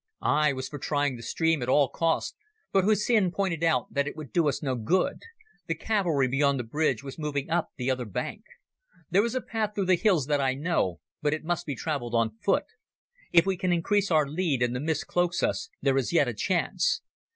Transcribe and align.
I 0.23 0.51
was 0.51 0.67
for 0.67 0.79
trying 0.79 1.15
the 1.15 1.21
stream 1.21 1.61
at 1.61 1.69
all 1.69 1.87
costs, 1.87 2.35
but 2.71 2.85
Hussin 2.85 3.31
pointed 3.31 3.63
out 3.63 3.93
that 3.93 4.07
it 4.07 4.15
would 4.15 4.33
do 4.33 4.47
us 4.47 4.63
no 4.63 4.73
good. 4.73 5.19
The 5.67 5.75
cavalry 5.75 6.27
beyond 6.27 6.59
the 6.59 6.63
bridge 6.63 7.03
was 7.03 7.19
moving 7.19 7.51
up 7.51 7.69
the 7.77 7.91
other 7.91 8.05
bank. 8.05 8.41
"There 9.11 9.23
is 9.23 9.35
a 9.35 9.41
path 9.41 9.75
through 9.75 9.85
the 9.85 9.93
hills 9.93 10.25
that 10.25 10.41
I 10.41 10.55
know, 10.55 11.01
but 11.21 11.35
it 11.35 11.43
must 11.45 11.67
be 11.67 11.75
travelled 11.75 12.15
on 12.15 12.35
foot. 12.39 12.65
If 13.31 13.45
we 13.45 13.55
can 13.55 13.71
increase 13.71 14.09
our 14.09 14.27
lead 14.27 14.63
and 14.63 14.75
the 14.75 14.79
mist 14.79 15.05
cloaks 15.05 15.43
us, 15.43 15.69
there 15.83 15.97
is 15.99 16.11
yet 16.11 16.27
a 16.27 16.33
chance." 16.33 17.01